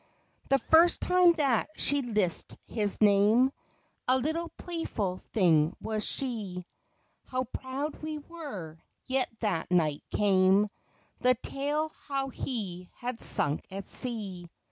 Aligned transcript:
The 0.49 0.57
first 0.57 0.99
time 1.01 1.33
that 1.33 1.69
she 1.77 2.01
lisp'd 2.01 2.57
his 2.65 3.01
name, 3.01 3.51
A 4.07 4.17
little 4.17 4.49
playful 4.57 5.17
thing 5.19 5.75
was 5.79 6.03
she; 6.03 6.65
How 7.27 7.43
proud 7.43 7.97
we 8.01 8.17
were 8.17 8.79
—yet 9.05 9.29
that 9.41 9.69
night 9.69 10.01
came 10.09 10.69
The 11.19 11.35
tale 11.35 11.89
how 12.07 12.29
he 12.29 12.89
had 12.95 13.21
sunk 13.21 13.63
at 13.69 13.91
sea. 13.91 14.49